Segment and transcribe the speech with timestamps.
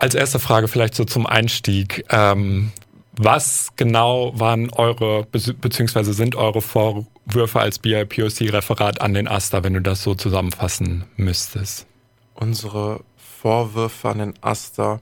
[0.00, 2.06] Als erste Frage vielleicht so zum Einstieg.
[2.08, 2.72] Ähm,
[3.12, 9.82] was genau waren eure, beziehungsweise sind eure Vorwürfe als BIPOC-Referat an den AStA, wenn du
[9.82, 11.86] das so zusammenfassen müsstest?
[12.32, 13.04] Unsere
[13.42, 15.00] Vorwürfe an den AStA.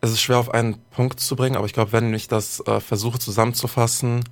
[0.00, 2.80] Es ist schwer auf einen Punkt zu bringen, aber ich glaube, wenn ich das äh,
[2.80, 4.24] versuche zusammenzufassen,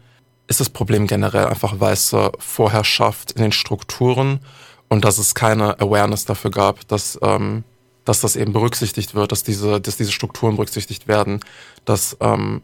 [0.49, 4.41] ist das Problem generell einfach weiße Vorherrschaft in den Strukturen
[4.89, 7.63] und dass es keine Awareness dafür gab, dass, ähm,
[8.11, 11.39] dass das eben berücksichtigt wird, dass diese, dass diese Strukturen berücksichtigt werden,
[11.84, 12.61] dass ähm,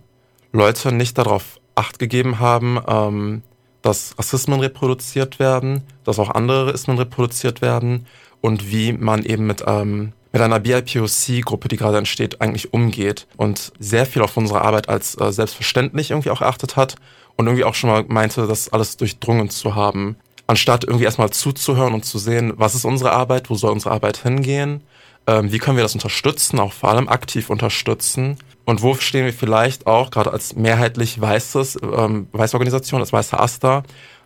[0.50, 3.42] Leute nicht darauf Acht gegeben haben, ähm,
[3.80, 8.06] dass Rassismen reproduziert werden, dass auch andere Ismen reproduziert werden
[8.40, 13.72] und wie man eben mit, ähm, mit einer BIPOC-Gruppe, die gerade entsteht, eigentlich umgeht und
[13.78, 16.96] sehr viel auf unsere Arbeit als äh, selbstverständlich irgendwie auch erachtet hat
[17.36, 20.16] und irgendwie auch schon mal meinte, das alles durchdrungen zu haben.
[20.48, 24.16] Anstatt irgendwie erstmal zuzuhören und zu sehen, was ist unsere Arbeit, wo soll unsere Arbeit
[24.16, 24.82] hingehen,
[25.26, 29.32] ähm, wie können wir das unterstützen, auch vor allem aktiv unterstützen und wo stehen wir
[29.32, 33.84] vielleicht auch, gerade als mehrheitlich weißes, ähm, weiße Organisation, als weißer Asta,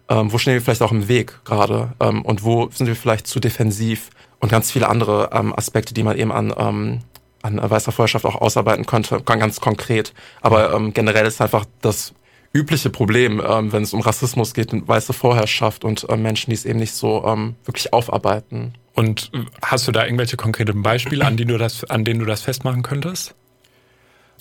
[0.09, 3.27] ähm, wo stehen wir vielleicht auch im Weg gerade ähm, und wo sind wir vielleicht
[3.27, 7.01] zu defensiv und ganz viele andere ähm, Aspekte, die man eben an, ähm,
[7.43, 10.13] an weißer Vorherrschaft auch ausarbeiten könnte, ganz konkret.
[10.41, 12.15] Aber ähm, generell ist einfach das
[12.53, 16.65] übliche Problem, ähm, wenn es um Rassismus geht, weiße Vorherrschaft und äh, Menschen, die es
[16.65, 18.75] eben nicht so ähm, wirklich aufarbeiten.
[18.95, 19.31] Und
[19.63, 22.83] hast du da irgendwelche konkreten Beispiele, an, denen du das, an denen du das festmachen
[22.83, 23.35] könntest?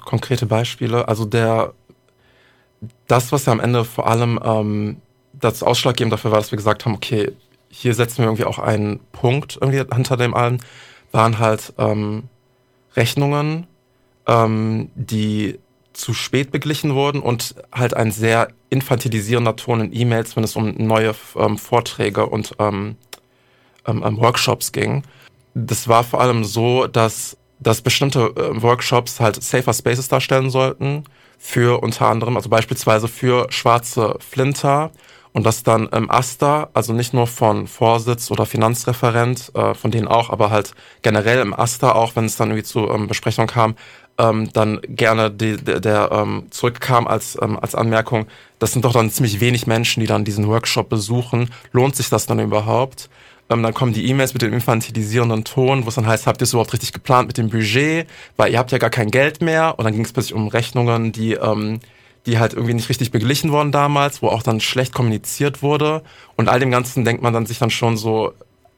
[0.04, 1.08] Konkrete Beispiele.
[1.08, 1.74] Also der
[3.08, 5.02] das, was ja am Ende vor allem ähm,
[5.34, 7.32] das Ausschlaggebend dafür war, dass wir gesagt haben, okay,
[7.70, 10.60] hier setzen wir irgendwie auch einen Punkt irgendwie hinter dem allen,
[11.12, 12.24] waren halt ähm,
[12.96, 13.68] Rechnungen,
[14.28, 15.60] ähm, die
[15.94, 20.76] zu spät beglichen wurden und halt ein sehr infantilisierender Ton in E-Mails, wenn es um
[20.78, 22.96] neue ähm, Vorträge und ähm,
[23.90, 25.04] ähm, ähm, Workshops ging.
[25.54, 31.04] Das war vor allem so, dass, dass bestimmte äh, Workshops halt safer Spaces darstellen sollten
[31.38, 34.92] für unter anderem, also beispielsweise für schwarze Flinter
[35.32, 40.08] und das dann im Asta, also nicht nur von Vorsitz oder Finanzreferent, äh, von denen
[40.08, 43.76] auch, aber halt generell im Asta auch, wenn es dann irgendwie zu ähm, Besprechungen kam,
[44.18, 48.28] ähm, dann gerne die, der, der ähm, zurückkam als, ähm, als Anmerkung,
[48.60, 51.50] das sind doch dann ziemlich wenig Menschen, die dann diesen Workshop besuchen.
[51.72, 53.10] Lohnt sich das dann überhaupt?
[53.50, 56.44] Ähm, dann kommen die E-Mails mit dem infantilisierenden Ton, wo es dann heißt, habt ihr
[56.44, 58.08] es überhaupt richtig geplant mit dem Budget?
[58.38, 59.78] Weil ihr habt ja gar kein Geld mehr.
[59.78, 61.80] Und dann ging es plötzlich um Rechnungen, die, ähm,
[62.26, 66.04] die halt irgendwie nicht richtig beglichen wurden damals, wo auch dann schlecht kommuniziert wurde.
[66.36, 68.34] Und all dem Ganzen denkt man dann sich dann schon so,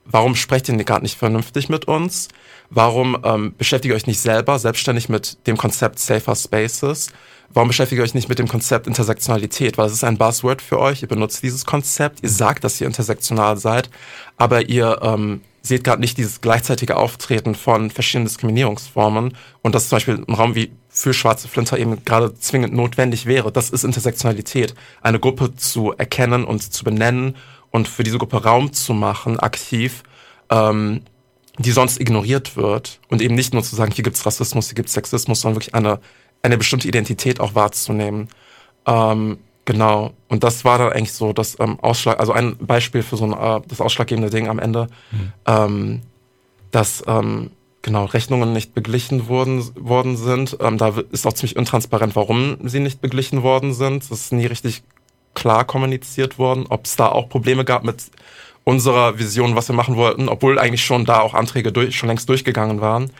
[0.06, 2.30] warum sprecht ihr gerade nicht vernünftig mit uns?
[2.70, 7.12] Warum ähm, beschäftigt ihr euch nicht selber selbstständig mit dem Konzept Safer Spaces?
[7.54, 9.78] Warum beschäftigt ihr euch nicht mit dem Konzept Intersektionalität?
[9.78, 11.02] Weil es ist ein Buzzword für euch.
[11.02, 12.24] Ihr benutzt dieses Konzept.
[12.24, 13.90] Ihr sagt, dass ihr intersektional seid,
[14.38, 19.98] aber ihr ähm, seht gerade nicht dieses gleichzeitige Auftreten von verschiedenen Diskriminierungsformen und dass zum
[19.98, 23.52] Beispiel ein Raum wie für schwarze Flinter eben gerade zwingend notwendig wäre.
[23.52, 24.76] Das ist Intersektionalität.
[25.02, 27.36] Eine Gruppe zu erkennen und zu benennen
[27.70, 30.04] und für diese Gruppe Raum zu machen, aktiv,
[30.50, 31.02] ähm,
[31.60, 33.00] die sonst ignoriert wird.
[33.10, 36.00] Und eben nicht nur zu sagen, hier gibt's Rassismus, hier gibt's Sexismus, sondern wirklich eine,
[36.44, 38.29] eine bestimmte Identität auch wahrzunehmen.
[38.85, 40.13] Ähm, genau.
[40.28, 43.34] Und das war dann eigentlich so das ähm, Ausschlag, also ein Beispiel für so ein,
[43.34, 45.34] äh, das ausschlaggebende Ding am Ende, mhm.
[45.46, 46.02] ähm,
[46.72, 50.57] dass ähm, genau Rechnungen nicht beglichen worden, worden sind.
[50.59, 54.09] Ähm, da ist auch ziemlich intransparent, warum sie nicht beglichen worden sind.
[54.09, 54.84] Das ist nie richtig
[55.34, 58.03] klar kommuniziert worden, ob es da auch Probleme gab mit
[58.63, 62.29] unserer Vision, was wir machen wollten, obwohl eigentlich schon da auch Anträge durch, schon längst
[62.29, 63.12] durchgegangen waren.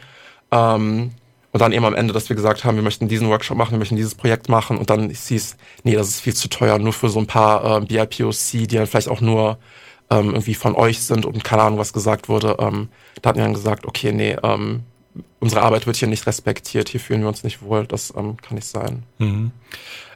[0.52, 1.12] Ähm,
[1.52, 3.80] und dann eben am Ende, dass wir gesagt haben, wir möchten diesen Workshop machen, wir
[3.80, 7.10] möchten dieses Projekt machen und dann hieß, nee, das ist viel zu teuer, nur für
[7.10, 9.58] so ein paar äh, BIPOC, die dann vielleicht auch nur
[10.10, 12.58] ähm, irgendwie von euch sind und keine Ahnung, was gesagt wurde.
[12.60, 12.90] Ähm,
[13.22, 14.84] da hatten wir dann gesagt, okay, nee, ähm,
[15.40, 18.56] unsere Arbeit wird hier nicht respektiert, hier fühlen wir uns nicht wohl, das ähm, kann
[18.56, 19.04] nicht sein.
[19.18, 19.52] Mhm.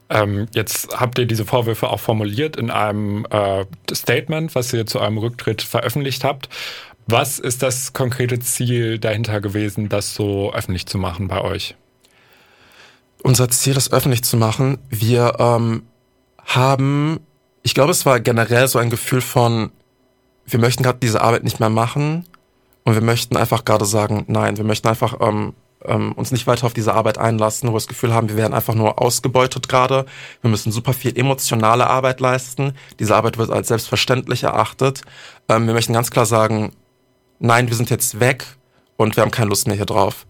[0.09, 4.99] Ähm, jetzt habt ihr diese Vorwürfe auch formuliert in einem äh, Statement, was ihr zu
[4.99, 6.47] eurem Rücktritt veröffentlicht habt.
[7.07, 11.75] Was ist das konkrete Ziel dahinter gewesen, das so öffentlich zu machen bei euch?
[13.21, 15.83] Unser Ziel, das öffentlich zu machen, wir ähm,
[16.45, 17.19] haben,
[17.63, 19.71] ich glaube, es war generell so ein Gefühl von,
[20.45, 22.25] wir möchten gerade diese Arbeit nicht mehr machen
[22.83, 25.53] und wir möchten einfach gerade sagen, nein, wir möchten einfach ähm,
[25.83, 28.53] ähm, uns nicht weiter auf diese Arbeit einlassen, wo wir das Gefühl haben, wir werden
[28.53, 30.05] einfach nur ausgebeutet gerade.
[30.41, 32.73] Wir müssen super viel emotionale Arbeit leisten.
[32.99, 35.01] Diese Arbeit wird als selbstverständlich erachtet.
[35.49, 36.71] Ähm, wir möchten ganz klar sagen,
[37.39, 38.45] nein, wir sind jetzt weg
[38.97, 40.25] und wir haben keine Lust mehr hier drauf.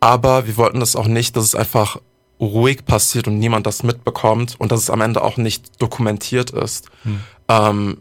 [0.00, 1.98] Aber wir wollten das auch nicht, dass es einfach
[2.40, 6.88] ruhig passiert und niemand das mitbekommt und dass es am Ende auch nicht dokumentiert ist.
[7.02, 7.20] Hm.
[7.48, 7.98] Ähm,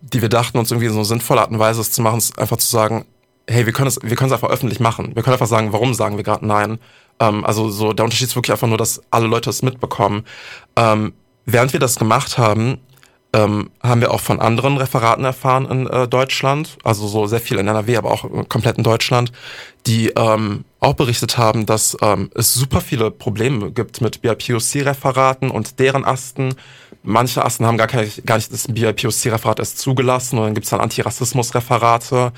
[0.00, 2.38] die wir dachten, uns irgendwie so eine sinnvolle Art und Weise es zu machen, ist
[2.38, 3.04] einfach zu sagen,
[3.46, 5.14] hey, wir können es, wir können es einfach öffentlich machen.
[5.14, 6.78] Wir können einfach sagen, warum sagen wir gerade nein.
[7.20, 10.24] Ähm, also so der Unterschied ist wirklich einfach nur, dass alle Leute es mitbekommen.
[10.76, 11.12] Ähm,
[11.44, 12.78] während wir das gemacht haben,
[13.36, 17.58] ähm, haben wir auch von anderen Referaten erfahren in äh, Deutschland, also so sehr viel
[17.58, 19.30] in NRW, aber auch komplett in Deutschland,
[19.86, 25.78] die ähm, auch berichtet haben, dass ähm, es super viele Probleme gibt mit BIPOC-Referaten und
[25.78, 26.54] deren Asten.
[27.02, 30.80] Manche Asten haben gar, keine, gar nicht das BIPOC-Referat erst zugelassen und dann gibt's dann
[30.80, 32.32] Antirassismus-Referate.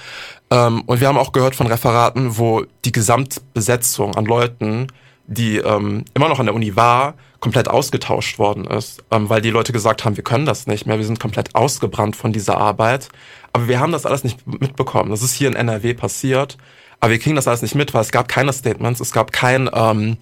[0.51, 4.89] Ähm, und wir haben auch gehört von Referaten, wo die Gesamtbesetzung an Leuten,
[5.29, 9.51] die ähm, immer noch an der Uni war, komplett ausgetauscht worden ist, ähm, weil die
[9.51, 13.09] Leute gesagt haben, wir können das nicht mehr, wir sind komplett ausgebrannt von dieser Arbeit.
[13.53, 15.11] Aber wir haben das alles nicht mitbekommen.
[15.11, 16.57] Das ist hier in NRW passiert,
[16.99, 19.71] aber wir kriegen das alles nicht mit, weil es gab keine Statements, es gab kein,
[19.73, 20.17] ähm,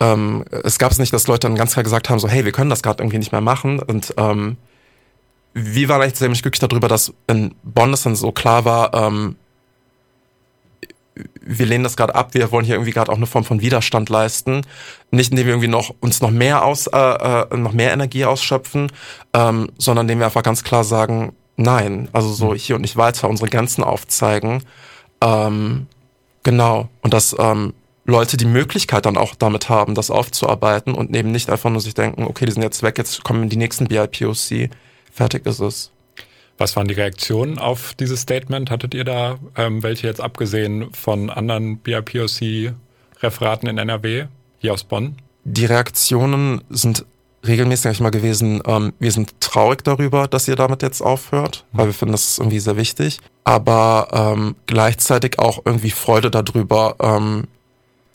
[0.00, 2.52] ähm, es gab es nicht, dass Leute dann ganz klar gesagt haben, so hey, wir
[2.52, 3.78] können das gerade irgendwie nicht mehr machen.
[3.78, 4.56] Und ähm,
[5.54, 9.36] wir waren eigentlich ziemlich glücklich darüber, dass in Bonn es dann so klar war, ähm,
[11.46, 14.08] wir lehnen das gerade ab, wir wollen hier irgendwie gerade auch eine Form von Widerstand
[14.08, 14.62] leisten.
[15.10, 18.90] Nicht indem wir irgendwie noch uns noch mehr aus, äh, äh, noch mehr Energie ausschöpfen,
[19.32, 22.56] ähm, sondern indem wir einfach ganz klar sagen, nein, also so mhm.
[22.56, 24.62] hier und nicht weiter, unsere Grenzen aufzeigen.
[25.20, 25.86] Ähm,
[26.42, 26.88] genau.
[27.02, 27.74] Und dass ähm,
[28.06, 31.94] Leute die Möglichkeit dann auch damit haben, das aufzuarbeiten und eben nicht einfach nur sich
[31.94, 34.68] denken, okay, die sind jetzt weg, jetzt kommen die nächsten BIPOC,
[35.10, 35.90] fertig ist es.
[36.56, 38.70] Was waren die Reaktionen auf dieses Statement?
[38.70, 44.26] Hattet ihr da ähm, welche jetzt abgesehen von anderen BIPOC-Referaten in NRW,
[44.58, 45.16] hier aus Bonn?
[45.44, 47.04] Die Reaktionen sind
[47.46, 51.92] regelmäßig mal gewesen, ähm, wir sind traurig darüber, dass ihr damit jetzt aufhört, weil wir
[51.92, 53.18] finden, das ist irgendwie sehr wichtig.
[53.44, 57.46] Aber ähm, gleichzeitig auch irgendwie Freude darüber, ähm,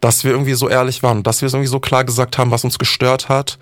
[0.01, 2.63] dass wir irgendwie so ehrlich waren, dass wir es irgendwie so klar gesagt haben, was
[2.63, 3.59] uns gestört hat.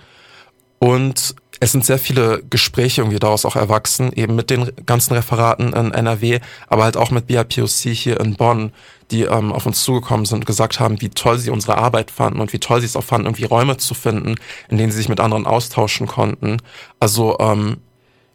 [0.80, 5.74] Und es sind sehr viele Gespräche irgendwie daraus auch erwachsen, eben mit den ganzen Referaten
[5.74, 8.72] in NRW, aber halt auch mit BIPOC hier in Bonn,
[9.12, 12.40] die ähm, auf uns zugekommen sind und gesagt haben, wie toll sie unsere Arbeit fanden
[12.40, 14.36] und wie toll sie es auch fanden, irgendwie Räume zu finden,
[14.70, 16.58] in denen sie sich mit anderen austauschen konnten.
[17.00, 17.78] Also ähm,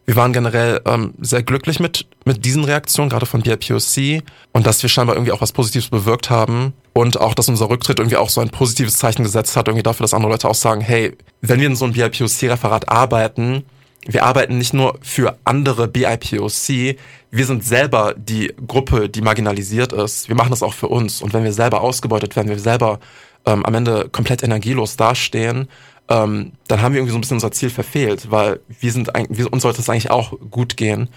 [0.05, 4.23] wir waren generell ähm, sehr glücklich mit, mit diesen Reaktionen, gerade von BIPOC
[4.53, 7.99] und dass wir scheinbar irgendwie auch was Positives bewirkt haben und auch, dass unser Rücktritt
[7.99, 10.81] irgendwie auch so ein positives Zeichen gesetzt hat, irgendwie dafür, dass andere Leute auch sagen,
[10.81, 13.65] hey, wenn wir in so einem BIPOC-Referat arbeiten,
[14.05, 16.97] wir arbeiten nicht nur für andere BIPOC,
[17.31, 20.29] wir sind selber die Gruppe, die marginalisiert ist.
[20.29, 21.23] Wir machen das auch für uns.
[21.23, 23.01] Und wenn wir selber ausgebeutet werden, wir selber
[23.47, 25.69] ähm, am Ende komplett energielos dastehen,
[26.09, 29.51] ähm, dann haben wir irgendwie so ein bisschen unser Ziel verfehlt, weil wir sind eigentlich,
[29.51, 31.09] uns sollte es eigentlich auch gut gehen.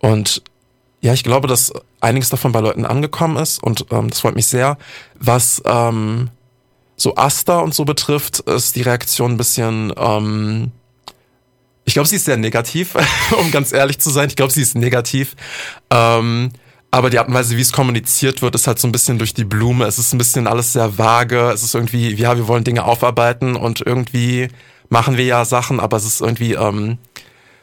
[0.00, 0.42] Und
[1.02, 4.46] ja, ich glaube, dass einiges davon bei Leuten angekommen ist und ähm, das freut mich
[4.46, 4.78] sehr.
[5.18, 6.30] Was ähm,
[6.96, 10.70] so Asta und so betrifft, ist die Reaktion ein bisschen, ähm,
[11.84, 12.94] ich glaube, sie ist sehr negativ,
[13.40, 14.28] um ganz ehrlich zu sein.
[14.28, 15.34] Ich glaube, sie ist negativ.
[15.90, 16.52] Ähm,
[16.92, 19.34] aber die Art und Weise, wie es kommuniziert wird, ist halt so ein bisschen durch
[19.34, 19.86] die Blume.
[19.86, 21.50] Es ist ein bisschen alles sehr vage.
[21.50, 24.48] Es ist irgendwie, ja, wir wollen Dinge aufarbeiten und irgendwie
[24.88, 26.98] machen wir ja Sachen, aber es ist irgendwie ähm,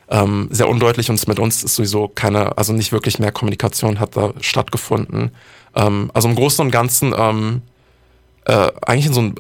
[0.10, 4.18] ähm, sehr undeutlich und mit uns ist sowieso keine, also nicht wirklich mehr Kommunikation hat
[4.18, 5.32] da stattgefunden.
[5.76, 7.62] Ähm, also im Großen und Ganzen ähm,
[8.46, 9.36] äh, eigentlich in so ein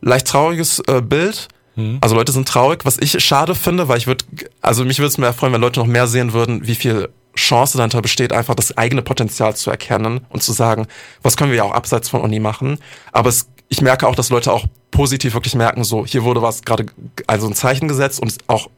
[0.00, 1.48] leicht trauriges äh, Bild.
[1.76, 1.98] Mhm.
[2.00, 4.24] Also Leute sind traurig, was ich schade finde, weil ich würde,
[4.62, 7.78] also mich würde es mehr freuen, wenn Leute noch mehr sehen würden, wie viel Chance
[7.78, 10.86] dahinter besteht, einfach das eigene Potenzial zu erkennen und zu sagen,
[11.22, 12.78] was können wir ja auch abseits von Uni machen.
[13.10, 16.62] Aber es, ich merke auch, dass Leute auch positiv wirklich merken, so hier wurde was
[16.62, 16.86] gerade,
[17.26, 18.68] also ein Zeichen gesetzt und auch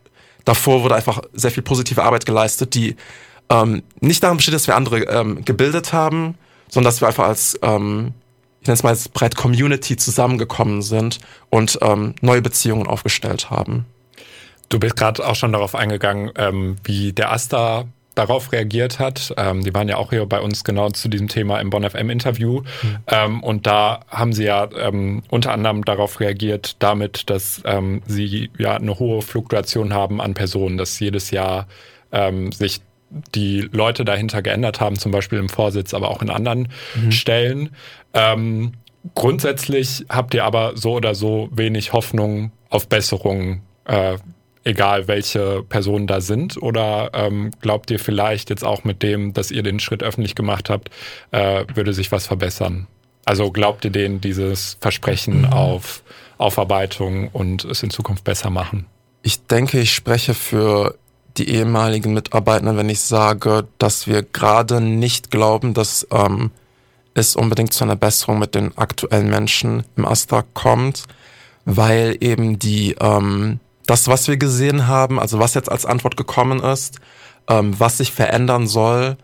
[0.45, 2.97] davor wurde einfach sehr viel positive Arbeit geleistet, die
[3.51, 6.37] ähm, nicht darin besteht, dass wir andere ähm, gebildet haben,
[6.69, 8.13] sondern dass wir einfach als, ähm,
[8.61, 11.19] ich nenne es mal als breit Community zusammengekommen sind
[11.51, 13.87] und ähm, neue Beziehungen aufgestellt haben.
[14.69, 19.35] Du bist gerade auch schon darauf eingegangen, ähm, wie der Asta darauf reagiert hat.
[19.37, 22.11] Ähm, die waren ja auch hier bei uns genau zu diesem Thema im Bonn FM
[22.11, 22.61] Interview.
[22.61, 22.97] Mhm.
[23.07, 28.51] Ähm, und da haben sie ja ähm, unter anderem darauf reagiert, damit, dass ähm, sie
[28.59, 31.67] ja eine hohe Fluktuation haben an Personen, dass jedes Jahr
[32.13, 32.81] ähm, sich
[33.35, 37.13] die Leute dahinter geändert haben, zum Beispiel im Vorsitz, aber auch in anderen mhm.
[37.13, 37.71] Stellen.
[38.13, 38.73] Ähm,
[39.15, 44.17] grundsätzlich habt ihr aber so oder so wenig Hoffnung auf Besserungen äh,
[44.65, 46.61] egal welche Personen da sind?
[46.61, 50.71] Oder ähm, glaubt ihr vielleicht jetzt auch mit dem, dass ihr den Schritt öffentlich gemacht
[50.71, 50.91] habt,
[51.31, 52.87] äh, würde sich was verbessern?
[53.25, 55.53] Also glaubt ihr denen dieses Versprechen mhm.
[55.53, 56.03] auf
[56.39, 58.87] Aufarbeitung und es in Zukunft besser machen?
[59.23, 60.97] Ich denke, ich spreche für
[61.37, 66.51] die ehemaligen Mitarbeiter, wenn ich sage, dass wir gerade nicht glauben, dass ähm,
[67.15, 71.05] es unbedingt zu einer Besserung mit den aktuellen Menschen im Astra kommt,
[71.65, 76.61] weil eben die ähm, das, was wir gesehen haben, also was jetzt als Antwort gekommen
[76.61, 77.01] ist,
[77.49, 79.17] ähm, was sich verändern soll,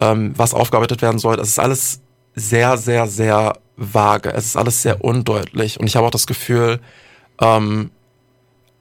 [0.00, 1.36] ähm, was aufgearbeitet werden soll.
[1.36, 2.00] Das ist alles
[2.34, 4.32] sehr, sehr, sehr vage.
[4.32, 5.78] Es ist alles sehr undeutlich.
[5.78, 6.80] Und ich habe auch das Gefühl,
[7.40, 7.90] ähm,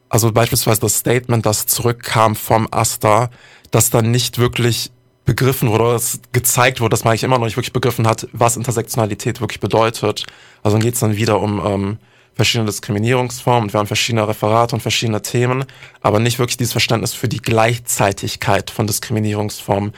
[0.09, 3.29] also beispielsweise das Statement, das zurückkam vom Asta,
[3.71, 4.91] dass dann nicht wirklich
[5.25, 8.55] begriffen wurde, dass gezeigt wurde, dass man eigentlich immer noch nicht wirklich begriffen hat, was
[8.55, 10.25] Intersektionalität wirklich bedeutet.
[10.63, 11.97] Also dann geht es dann wieder um ähm,
[12.37, 15.65] verschiedene Diskriminierungsformen und wir haben verschiedene Referate und verschiedene Themen,
[16.01, 19.91] aber nicht wirklich dieses Verständnis für die Gleichzeitigkeit von Diskriminierungsformen,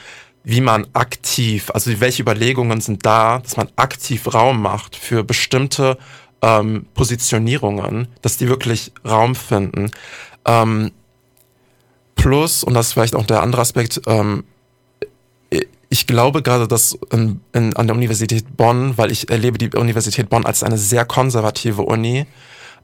[0.44, 5.98] wie man aktiv, also welche Überlegungen sind da, dass man aktiv Raum macht für bestimmte
[6.42, 9.92] ähm, Positionierungen, dass die wirklich Raum finden.
[10.46, 10.92] Ähm,
[12.16, 14.46] plus, und das ist vielleicht auch der andere Aspekt, ähm,
[15.90, 20.30] ich glaube gerade, dass in, in, an der Universität Bonn, weil ich erlebe die Universität
[20.30, 22.26] Bonn als eine sehr konservative Uni,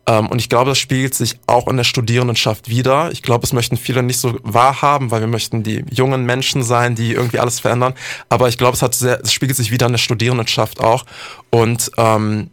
[0.07, 3.11] ähm, und ich glaube, das spiegelt sich auch in der Studierendenschaft wieder.
[3.11, 6.95] Ich glaube, es möchten viele nicht so wahrhaben, weil wir möchten die jungen Menschen sein,
[6.95, 7.93] die irgendwie alles verändern.
[8.29, 11.05] Aber ich glaube, es hat sehr, es spiegelt sich wieder in der Studierendenschaft auch.
[11.49, 12.51] Und ähm,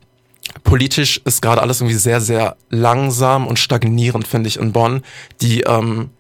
[0.65, 5.03] politisch ist gerade alles irgendwie sehr, sehr langsam und stagnierend, finde ich, in Bonn.
[5.43, 6.11] Die, ähm,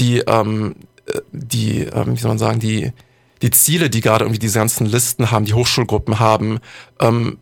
[0.00, 0.74] die, ähm,
[1.06, 2.92] äh, die, ähm, wie soll man sagen, die,
[3.44, 6.60] die Ziele, die gerade irgendwie diese ganzen Listen haben, die Hochschulgruppen haben,
[6.98, 7.36] ähm,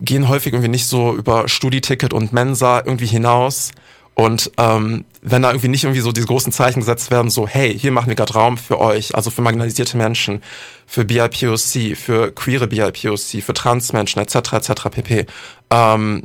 [0.00, 3.72] gehen häufig irgendwie nicht so über Studieticket und Mensa irgendwie hinaus.
[4.14, 7.76] Und ähm, wenn da irgendwie nicht irgendwie so diese großen Zeichen gesetzt werden, so hey,
[7.76, 10.42] hier machen wir gerade Raum für euch, also für marginalisierte Menschen,
[10.86, 14.52] für BIPOC, für queere BIPOC, für Transmenschen etc.
[14.52, 14.72] etc.
[14.92, 15.26] pp.
[15.70, 16.22] Ähm,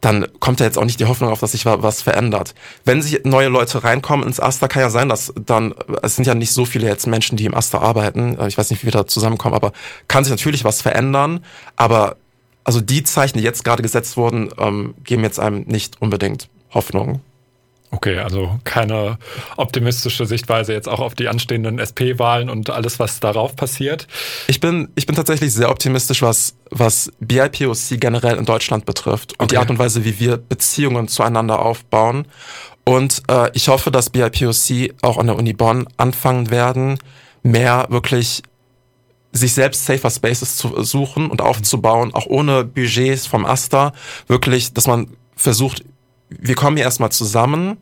[0.00, 2.54] dann kommt da jetzt auch nicht die Hoffnung auf, dass sich was verändert.
[2.84, 6.34] Wenn sich neue Leute reinkommen ins Aster, kann ja sein, dass dann, es sind ja
[6.34, 9.06] nicht so viele jetzt Menschen, die im Aster arbeiten, ich weiß nicht, wie wir da
[9.06, 9.72] zusammenkommen, aber
[10.08, 11.44] kann sich natürlich was verändern,
[11.76, 12.16] aber
[12.64, 17.20] also die Zeichen, die jetzt gerade gesetzt wurden, ähm, geben jetzt einem nicht unbedingt Hoffnung.
[17.92, 19.18] Okay, also keine
[19.56, 24.06] optimistische Sichtweise jetzt auch auf die anstehenden SP-Wahlen und alles, was darauf passiert.
[24.46, 29.46] Ich bin, ich bin tatsächlich sehr optimistisch, was, was BIPOC generell in Deutschland betrifft und
[29.46, 29.48] okay.
[29.48, 32.26] die Art und Weise, wie wir Beziehungen zueinander aufbauen.
[32.84, 36.98] Und äh, ich hoffe, dass BIPOC auch an der Uni Bonn anfangen werden,
[37.42, 38.42] mehr wirklich
[39.32, 43.92] sich selbst Safer Spaces zu suchen und aufzubauen, auch ohne Budgets vom Asta,
[44.26, 45.84] wirklich, dass man versucht,
[46.30, 47.76] wir kommen hier erstmal zusammen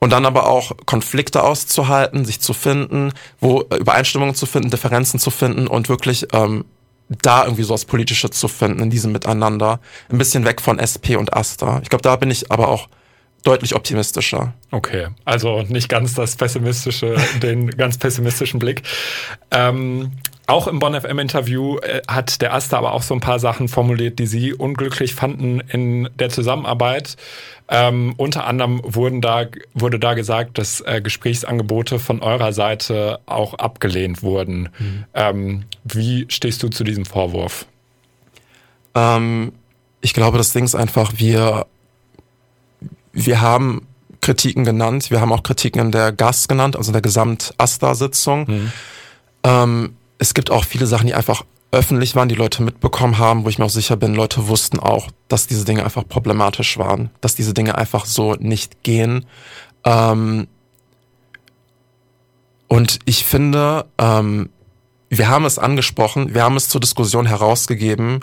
[0.00, 5.18] und dann aber auch Konflikte auszuhalten, sich zu finden, wo äh, Übereinstimmungen zu finden, Differenzen
[5.18, 6.64] zu finden und wirklich ähm,
[7.08, 9.80] da irgendwie so was Politische zu finden in diesem Miteinander.
[10.10, 11.80] Ein bisschen weg von SP und Asta.
[11.82, 12.88] Ich glaube, da bin ich aber auch
[13.44, 14.54] deutlich optimistischer.
[14.70, 18.82] Okay, also nicht ganz das pessimistische, den ganz pessimistischen Blick.
[19.50, 20.12] Ähm,
[20.46, 23.68] auch im Bonn FM Interview äh, hat der Asta aber auch so ein paar Sachen
[23.68, 27.16] formuliert, die sie unglücklich fanden in der Zusammenarbeit.
[27.68, 33.54] Ähm, unter anderem wurden da, wurde da gesagt, dass äh, Gesprächsangebote von eurer Seite auch
[33.54, 34.68] abgelehnt wurden.
[34.78, 35.04] Mhm.
[35.14, 37.64] Ähm, wie stehst du zu diesem Vorwurf?
[38.94, 39.52] Ähm,
[40.02, 41.66] ich glaube, das Ding ist einfach, wir,
[43.12, 43.86] wir haben
[44.20, 45.10] Kritiken genannt.
[45.10, 48.46] Wir haben auch Kritiken in der GAS genannt, also in der Gesamt-AStA-Sitzung.
[48.46, 48.72] Mhm.
[50.24, 53.58] Es gibt auch viele Sachen, die einfach öffentlich waren, die Leute mitbekommen haben, wo ich
[53.58, 57.52] mir auch sicher bin, Leute wussten auch, dass diese Dinge einfach problematisch waren, dass diese
[57.52, 59.26] Dinge einfach so nicht gehen.
[59.84, 60.46] Ähm
[62.68, 64.48] und ich finde, ähm,
[65.10, 68.20] wir haben es angesprochen, wir haben es zur Diskussion herausgegeben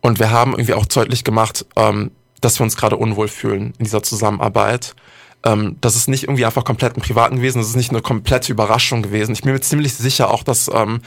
[0.00, 3.84] und wir haben irgendwie auch deutlich gemacht, ähm, dass wir uns gerade unwohl fühlen in
[3.84, 4.96] dieser Zusammenarbeit.
[5.44, 8.50] Ähm, das ist nicht irgendwie einfach komplett im Privaten gewesen, das ist nicht eine komplette
[8.50, 9.32] Überraschung gewesen.
[9.32, 11.00] Ich bin mir ziemlich sicher auch, dass ähm,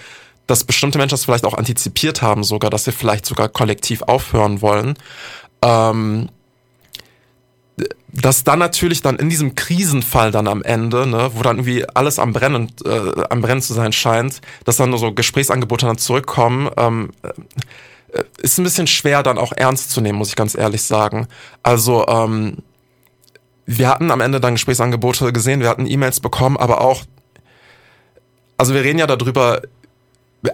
[0.48, 4.62] dass bestimmte Menschen das vielleicht auch antizipiert haben, sogar, dass sie vielleicht sogar kollektiv aufhören
[4.62, 4.96] wollen.
[5.62, 6.30] Ähm,
[8.12, 12.18] dass dann natürlich dann in diesem Krisenfall dann am Ende, ne, wo dann irgendwie alles
[12.18, 16.70] am Brennen, äh, am Brennen zu sein scheint, dass dann nur so Gesprächsangebote dann zurückkommen,
[16.78, 17.12] ähm,
[18.12, 21.28] äh, ist ein bisschen schwer dann auch ernst zu nehmen, muss ich ganz ehrlich sagen.
[21.62, 22.58] Also ähm,
[23.68, 27.04] wir hatten am Ende dann Gesprächsangebote gesehen, wir hatten E-Mails bekommen, aber auch,
[28.58, 29.62] also wir reden ja darüber,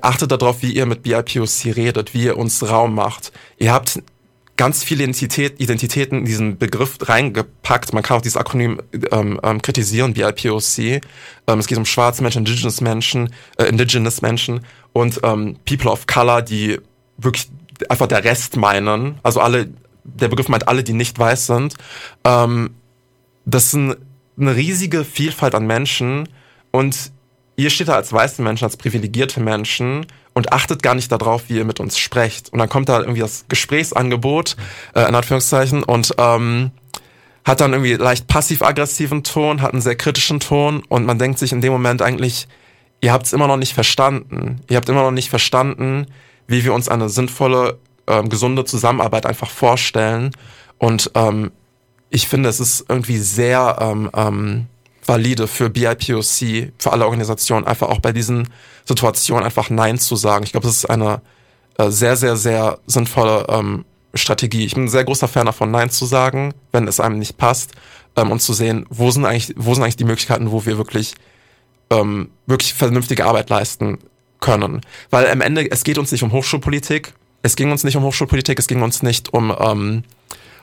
[0.01, 3.31] achtet darauf, wie ihr mit BIPOC redet, wie ihr uns Raum macht.
[3.57, 4.01] Ihr habt
[4.55, 7.93] ganz viele Identität, Identitäten in diesen Begriff reingepackt.
[7.93, 8.81] Man kann auch dieses Akronym
[9.11, 10.79] ähm, ähm, kritisieren, BIPOC.
[10.79, 14.61] Ähm, es geht um schwarze Menschen, Indigenous Menschen, äh, Indigenous Menschen
[14.93, 16.79] und ähm, People of Color, die
[17.17, 17.49] wirklich
[17.89, 19.19] einfach der Rest meinen.
[19.23, 19.69] Also alle,
[20.03, 21.75] der Begriff meint alle, die nicht weiß sind.
[22.23, 22.75] Ähm,
[23.45, 23.97] das sind
[24.39, 26.29] eine riesige Vielfalt an Menschen
[26.71, 27.11] und
[27.55, 31.57] ihr steht da als weiße Menschen, als privilegierte Menschen und achtet gar nicht darauf, wie
[31.57, 32.51] ihr mit uns sprecht.
[32.51, 34.55] Und dann kommt da irgendwie das Gesprächsangebot,
[34.95, 36.71] äh, in Anführungszeichen, und ähm,
[37.45, 41.51] hat dann irgendwie leicht passiv-aggressiven Ton, hat einen sehr kritischen Ton und man denkt sich
[41.51, 42.47] in dem Moment eigentlich,
[43.01, 44.61] ihr habt es immer noch nicht verstanden.
[44.69, 46.07] Ihr habt immer noch nicht verstanden,
[46.47, 50.31] wie wir uns eine sinnvolle, ähm, gesunde Zusammenarbeit einfach vorstellen.
[50.77, 51.51] Und ähm,
[52.09, 54.67] ich finde, es ist irgendwie sehr ähm, ähm,
[55.05, 58.49] valide für BIPOC, für alle Organisationen, einfach auch bei diesen
[58.85, 60.43] Situationen einfach Nein zu sagen.
[60.43, 61.21] Ich glaube, das ist eine
[61.77, 64.65] äh, sehr, sehr, sehr sinnvolle ähm, Strategie.
[64.65, 67.71] Ich bin ein sehr großer Fan davon, Nein zu sagen, wenn es einem nicht passt,
[68.15, 71.15] ähm, und zu sehen, wo sind eigentlich, wo sind eigentlich die Möglichkeiten, wo wir wirklich,
[71.89, 73.99] ähm, wirklich vernünftige Arbeit leisten
[74.39, 74.81] können.
[75.09, 78.59] Weil am Ende, es geht uns nicht um Hochschulpolitik, es ging uns nicht um Hochschulpolitik,
[78.59, 80.03] es ging uns nicht um, ähm,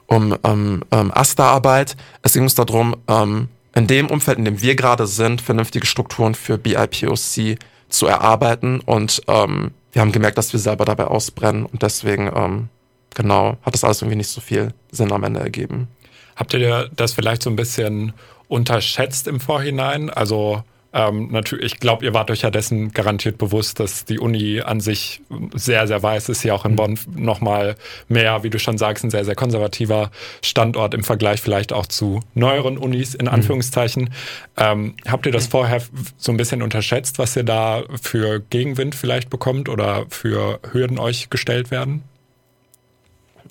[0.06, 4.74] um ähm, ähm, AStA-Arbeit, es ging uns darum, ähm, in dem Umfeld, in dem wir
[4.74, 7.58] gerade sind, vernünftige Strukturen für BIPOC
[7.88, 12.68] zu erarbeiten und ähm, wir haben gemerkt, dass wir selber dabei ausbrennen und deswegen, ähm,
[13.14, 15.88] genau, hat das alles irgendwie nicht so viel Sinn am Ende ergeben.
[16.36, 18.12] Habt ihr das vielleicht so ein bisschen
[18.48, 20.10] unterschätzt im Vorhinein?
[20.10, 24.60] Also ähm, natürlich, ich glaube, ihr wart euch ja dessen garantiert bewusst, dass die Uni
[24.60, 25.22] an sich
[25.54, 26.42] sehr, sehr weiß ist.
[26.42, 26.76] Hier auch in mhm.
[26.76, 27.76] Bonn nochmal
[28.08, 30.10] mehr, wie du schon sagst, ein sehr, sehr konservativer
[30.42, 33.32] Standort im Vergleich vielleicht auch zu neueren Unis, in mhm.
[33.32, 34.04] Anführungszeichen.
[34.04, 34.08] Mhm.
[34.56, 35.80] Ähm, habt ihr das vorher
[36.16, 41.30] so ein bisschen unterschätzt, was ihr da für Gegenwind vielleicht bekommt oder für Hürden euch
[41.30, 42.02] gestellt werden?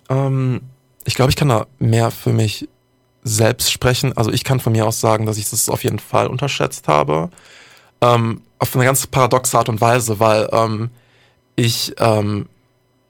[0.09, 0.61] Ähm,
[1.05, 2.67] ich glaube, ich kann da mehr für mich
[3.23, 4.15] selbst sprechen.
[4.15, 7.29] Also ich kann von mir aus sagen, dass ich das auf jeden Fall unterschätzt habe.
[8.01, 10.89] Ähm, auf eine ganz paradoxe Art und Weise, weil ähm,
[11.55, 12.47] ich ähm,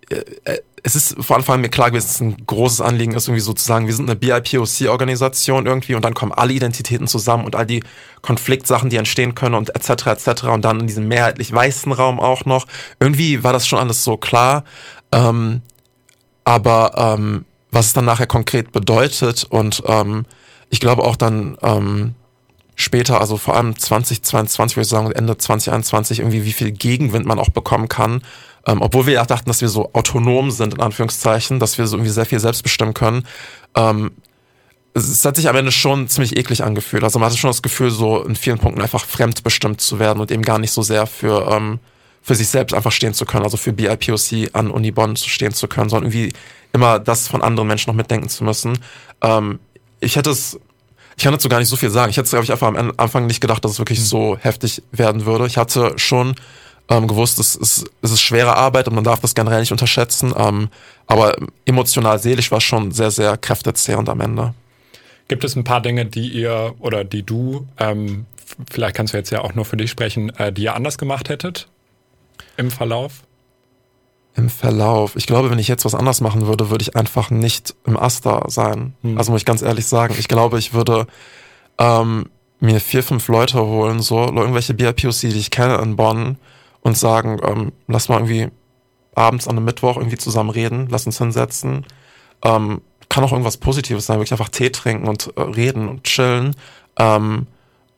[0.09, 3.13] äh, äh es ist vor Anfang an mir klar gewesen, dass es ein großes Anliegen
[3.13, 7.55] ist, irgendwie sozusagen, wir sind eine BIPOC-Organisation irgendwie und dann kommen alle Identitäten zusammen und
[7.55, 7.83] all die
[8.21, 10.07] Konfliktsachen, die entstehen können und etc.
[10.07, 10.43] etc.
[10.45, 12.65] und dann in diesem mehrheitlich weißen Raum auch noch.
[12.99, 14.63] Irgendwie war das schon alles so klar.
[15.11, 15.61] Ähm,
[16.43, 20.25] aber ähm, was es dann nachher konkret bedeutet und ähm,
[20.69, 22.15] ich glaube auch dann ähm,
[22.75, 27.39] später, also vor allem 2022, würde ich sagen, Ende 2021, irgendwie wie viel Gegenwind man
[27.39, 28.21] auch bekommen kann.
[28.65, 31.97] Ähm, obwohl wir ja dachten, dass wir so autonom sind, in Anführungszeichen, dass wir so
[31.97, 33.23] irgendwie sehr viel selbst bestimmen können.
[33.75, 34.11] Ähm,
[34.93, 37.03] es hat sich am Ende schon ziemlich eklig angefühlt.
[37.03, 40.31] Also man hatte schon das Gefühl, so in vielen Punkten einfach fremdbestimmt zu werden und
[40.31, 41.79] eben gar nicht so sehr für, ähm,
[42.21, 45.67] für sich selbst einfach stehen zu können, also für BIPOC an Uni Bonn stehen zu
[45.67, 46.33] können, sondern irgendwie
[46.73, 48.79] immer das von anderen Menschen noch mitdenken zu müssen.
[49.21, 49.59] Ähm,
[49.99, 50.59] ich hätte es,
[51.17, 52.09] ich kann dazu gar nicht so viel sagen.
[52.09, 54.81] Ich hätte es, glaube ich, einfach am Anfang nicht gedacht, dass es wirklich so heftig
[54.91, 55.47] werden würde.
[55.47, 56.35] Ich hatte schon
[56.89, 60.33] ähm, gewusst, es ist, es ist schwere Arbeit und man darf das generell nicht unterschätzen.
[60.35, 60.69] Ähm,
[61.07, 64.53] aber emotional, seelisch war es schon sehr, sehr kräftezehrend am Ende.
[65.27, 68.25] Gibt es ein paar Dinge, die ihr oder die du, ähm,
[68.71, 71.29] vielleicht kannst du jetzt ja auch nur für dich sprechen, äh, die ihr anders gemacht
[71.29, 71.67] hättet
[72.57, 73.23] im Verlauf?
[74.35, 75.15] Im Verlauf.
[75.15, 78.43] Ich glaube, wenn ich jetzt was anders machen würde, würde ich einfach nicht im Aster
[78.47, 78.93] sein.
[79.01, 79.17] Hm.
[79.17, 80.15] Also muss ich ganz ehrlich sagen.
[80.17, 81.07] Ich glaube, ich würde
[81.77, 86.37] ähm, mir vier, fünf Leute holen, so irgendwelche BIPOC, die ich kenne in Bonn
[86.81, 88.49] und sagen, ähm, lass mal irgendwie
[89.15, 91.85] abends an einem Mittwoch irgendwie zusammen reden, lass uns hinsetzen.
[92.43, 96.55] Ähm, kann auch irgendwas Positives sein, wirklich einfach Tee trinken und äh, reden und chillen
[96.97, 97.47] ähm,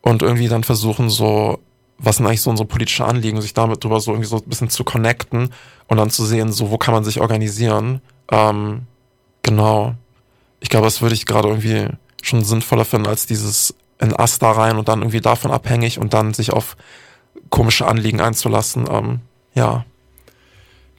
[0.02, 1.60] und irgendwie dann versuchen so
[2.04, 4.70] was sind eigentlich so unsere politische Anliegen, sich damit drüber so irgendwie so ein bisschen
[4.70, 5.50] zu connecten
[5.88, 8.02] und dann zu sehen, so wo kann man sich organisieren.
[8.32, 8.88] Ähm,
[9.44, 9.96] genau.
[10.60, 11.88] Ich glaube, das würde ich gerade irgendwie
[12.24, 16.34] schon sinnvoller finden, als dieses in Asta rein und dann irgendwie davon abhängig und dann
[16.34, 16.76] sich auf
[17.50, 18.88] komische Anliegen einzulassen.
[18.90, 19.20] Ähm,
[19.54, 19.86] ja.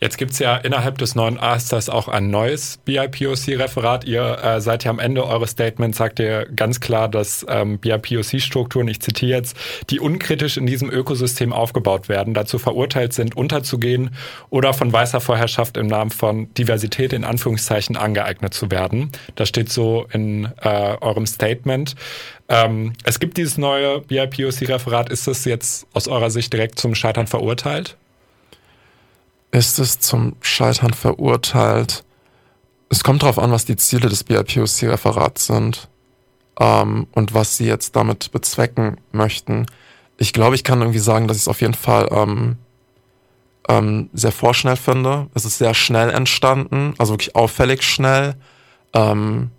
[0.02, 4.04] Jetzt gibt es ja innerhalb des neuen Asters auch ein neues BIPOC-Referat.
[4.04, 8.88] Ihr äh, seid ja am Ende eures Statements, sagt ihr ganz klar, dass ähm, BIPOC-Strukturen,
[8.88, 9.56] ich zitiere jetzt,
[9.90, 14.10] die unkritisch in diesem Ökosystem aufgebaut werden, dazu verurteilt sind, unterzugehen
[14.50, 19.12] oder von weißer Vorherrschaft im Namen von Diversität in Anführungszeichen angeeignet zu werden.
[19.36, 21.94] Das steht so in äh, eurem Statement.
[22.48, 25.10] Ähm, es gibt dieses neue BIPOC-Referat.
[25.10, 27.96] Ist das jetzt aus eurer Sicht direkt zum Scheitern verurteilt?
[29.52, 32.04] Ist es zum Scheitern verurteilt.
[32.88, 35.88] Es kommt darauf an, was die Ziele des BIPOC-Referats sind
[36.58, 39.66] ähm, und was sie jetzt damit bezwecken möchten.
[40.18, 42.56] Ich glaube, ich kann irgendwie sagen, dass ich es auf jeden Fall ähm,
[43.68, 45.28] ähm, sehr vorschnell finde.
[45.34, 48.34] Es ist sehr schnell entstanden, also wirklich auffällig schnell.
[48.94, 49.50] Ähm,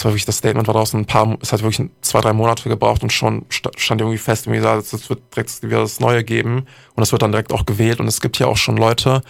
[0.00, 2.70] es war wirklich, das Statement war draußen ein paar, es hat wirklich zwei, drei Monate
[2.70, 7.02] gebraucht und schon stand irgendwie fest, irgendwie es wird direkt wieder das Neue geben und
[7.02, 9.20] es wird dann direkt auch gewählt und es gibt hier auch schon Leute.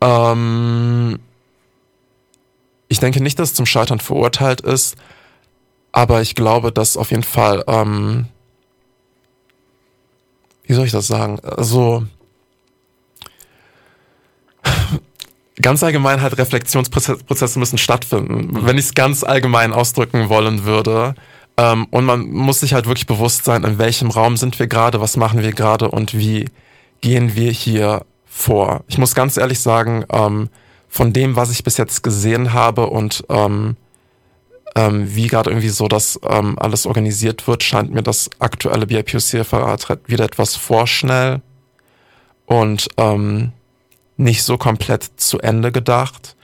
[0.00, 1.20] Ähm,
[2.88, 4.96] ich denke nicht, dass es zum Scheitern verurteilt ist,
[5.92, 8.26] aber ich glaube, dass auf jeden Fall, ähm,
[10.64, 11.38] wie soll ich das sagen?
[11.38, 12.04] Also,
[15.60, 21.14] ganz allgemein halt Reflexionsprozesse müssen stattfinden, wenn ich es ganz allgemein ausdrücken wollen würde.
[21.56, 25.00] Ähm, und man muss sich halt wirklich bewusst sein, in welchem Raum sind wir gerade,
[25.00, 26.46] was machen wir gerade und wie,
[27.00, 28.84] gehen wir hier vor?
[28.88, 30.48] Ich muss ganz ehrlich sagen, ähm,
[30.88, 33.76] von dem, was ich bis jetzt gesehen habe und ähm,
[34.76, 39.98] ähm, wie gerade irgendwie so das ähm, alles organisiert wird, scheint mir das aktuelle BIPOC-Referat
[40.06, 41.40] wieder etwas vorschnell
[42.46, 43.52] und ähm,
[44.20, 46.36] nicht so komplett zu Ende gedacht.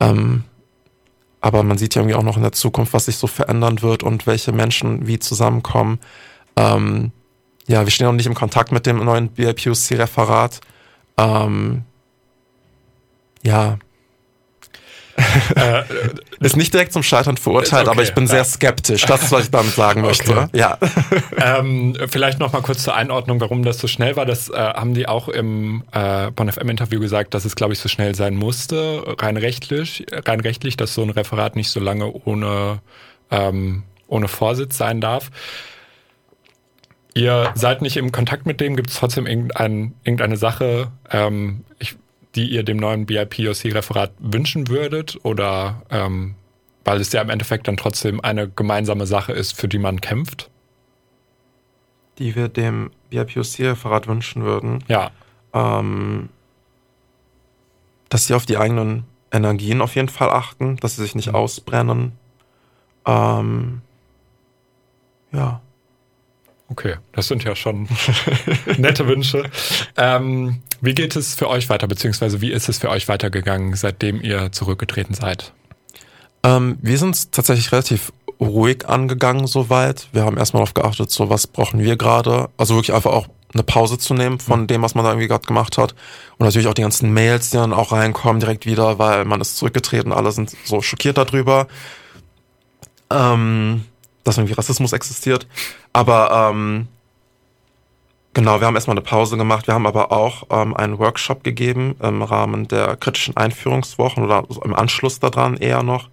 [0.00, 0.44] Ähm,
[1.40, 4.02] aber man sieht ja irgendwie auch noch in der Zukunft, was sich so verändern wird
[4.02, 5.98] und welche Menschen wie zusammenkommen.
[6.56, 7.12] Ähm,
[7.66, 10.60] ja, wir stehen noch nicht im Kontakt mit dem neuen BIPOC-Referat.
[11.16, 11.84] Ähm,
[13.42, 13.78] ja,
[15.56, 15.82] äh,
[16.40, 19.04] ist nicht direkt zum Scheitern verurteilt, okay, aber ich bin sehr skeptisch.
[19.04, 20.36] Das ist, was ich damit sagen möchte.
[20.36, 20.48] Okay.
[20.52, 20.78] Ja.
[21.38, 24.24] Ähm, vielleicht noch mal kurz zur Einordnung, warum das so schnell war.
[24.24, 28.14] Das äh, haben die auch im äh, BonFM-Interview gesagt, dass es, glaube ich, so schnell
[28.14, 32.80] sein musste, rein rechtlich, rein rechtlich, dass so ein Referat nicht so lange ohne,
[33.30, 35.30] ähm, ohne Vorsitz sein darf.
[37.16, 41.64] Ihr seid nicht im Kontakt mit dem, gibt es trotzdem irgendein, irgendeine Sache, ähm,
[42.36, 45.18] die ihr dem neuen BIPOC-Referat wünschen würdet?
[45.22, 46.34] Oder ähm,
[46.84, 50.50] weil es ja im Endeffekt dann trotzdem eine gemeinsame Sache ist, für die man kämpft?
[52.18, 54.84] Die wir dem BIPOC-Referat wünschen würden.
[54.86, 55.10] Ja.
[55.52, 56.28] Ähm,
[58.08, 61.34] dass sie auf die eigenen Energien auf jeden Fall achten, dass sie sich nicht mhm.
[61.34, 62.12] ausbrennen.
[63.06, 63.80] Ähm,
[65.32, 65.60] ja.
[66.68, 67.88] Okay, das sind ja schon
[68.76, 69.48] nette Wünsche.
[69.96, 74.20] Ähm, wie geht es für euch weiter, beziehungsweise wie ist es für euch weitergegangen, seitdem
[74.20, 75.52] ihr zurückgetreten seid?
[76.42, 80.08] Ähm, wir sind tatsächlich relativ ruhig angegangen soweit.
[80.12, 82.48] Wir haben erstmal darauf geachtet, so was brauchen wir gerade.
[82.56, 84.66] Also wirklich einfach auch eine Pause zu nehmen von mhm.
[84.66, 85.94] dem, was man da irgendwie gerade gemacht hat.
[86.36, 89.56] Und natürlich auch die ganzen Mails, die dann auch reinkommen direkt wieder, weil man ist
[89.56, 91.68] zurückgetreten, alle sind so schockiert darüber.
[93.10, 93.84] Ähm,
[94.26, 95.46] dass irgendwie Rassismus existiert.
[95.92, 96.88] Aber ähm,
[98.34, 99.68] genau, wir haben erstmal eine Pause gemacht.
[99.68, 104.74] Wir haben aber auch ähm, einen Workshop gegeben im Rahmen der kritischen Einführungswochen oder im
[104.74, 106.08] Anschluss daran eher noch.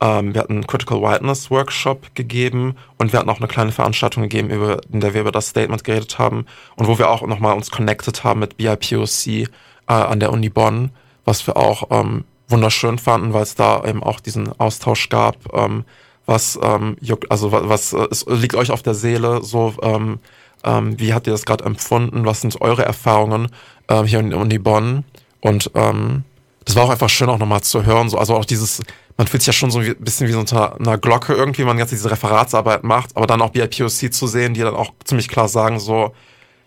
[0.00, 4.24] Ähm, wir hatten einen Critical Whiteness Workshop gegeben und wir hatten auch eine kleine Veranstaltung
[4.24, 6.44] gegeben, über, in der wir über das Statement geredet haben
[6.76, 9.46] und wo wir auch nochmal uns connected haben mit BIPOC äh,
[9.86, 10.90] an der Uni Bonn,
[11.24, 15.36] was wir auch ähm, wunderschön fanden, weil es da eben auch diesen Austausch gab.
[15.54, 15.84] Ähm,
[16.26, 20.18] was ähm, juckt, also was, was äh, liegt euch auf der Seele, so ähm,
[20.64, 23.48] ähm, wie habt ihr das gerade empfunden, was sind eure Erfahrungen
[23.88, 25.04] ähm, hier in der Uni Bonn
[25.40, 26.24] und ähm,
[26.64, 28.82] das war auch einfach schön auch nochmal zu hören, so, also auch dieses,
[29.16, 31.76] man fühlt sich ja schon so ein bisschen wie so unter einer Glocke irgendwie, man
[31.76, 35.48] ganz diese Referatsarbeit macht, aber dann auch BIPOC zu sehen, die dann auch ziemlich klar
[35.48, 36.12] sagen so,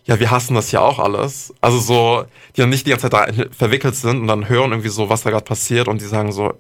[0.08, 1.54] ja, wir hassen das ja auch alles.
[1.60, 4.90] Also so, die dann nicht die ganze Zeit da verwickelt sind und dann hören irgendwie
[4.90, 6.54] so, was da gerade passiert und die sagen so, ja,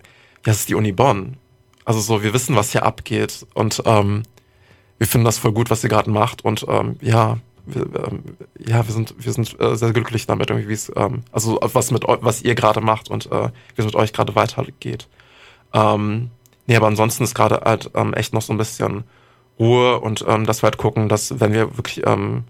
[0.44, 1.38] das ist die Uni Bonn.
[1.88, 4.24] Also so, wir wissen, was hier abgeht und ähm,
[4.98, 8.24] wir finden das voll gut, was ihr gerade macht und ähm, ja, wir, ähm,
[8.60, 11.92] ja, wir sind, wir sind äh, sehr glücklich damit, irgendwie, wie es, ähm, also was
[11.92, 15.08] mit was ihr gerade macht und äh, wie es mit euch gerade weitergeht.
[15.74, 16.30] Ähm,
[16.66, 19.06] nee, aber ansonsten ist gerade halt ähm, echt noch so ein bisschen
[19.58, 22.44] Ruhe und ähm, dass wir halt gucken, dass wenn wir wirklich ähm,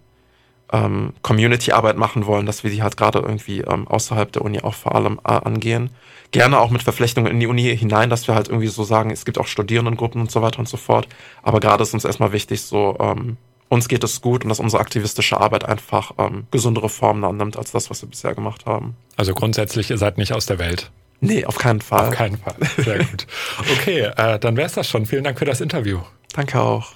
[0.72, 4.74] ähm, Community-Arbeit machen wollen, dass wir die halt gerade irgendwie ähm, außerhalb der Uni auch
[4.74, 5.90] vor allem äh, angehen.
[6.32, 9.24] Gerne auch mit Verflechtungen in die Uni hinein, dass wir halt irgendwie so sagen, es
[9.24, 11.08] gibt auch Studierendengruppen und so weiter und so fort.
[11.42, 13.38] Aber gerade ist uns erstmal wichtig, so ähm,
[13.70, 17.72] uns geht es gut und dass unsere aktivistische Arbeit einfach ähm, gesundere Formen annimmt als
[17.72, 18.96] das, was wir bisher gemacht haben.
[19.16, 20.92] Also grundsätzlich, ihr seid nicht aus der Welt.
[21.20, 22.10] Nee, auf keinen Fall.
[22.10, 22.56] Auf keinen Fall.
[22.78, 23.28] Sehr gut.
[23.80, 25.06] Okay, äh, dann wäre es das schon.
[25.06, 26.00] Vielen Dank für das Interview.
[26.34, 26.94] Danke auch.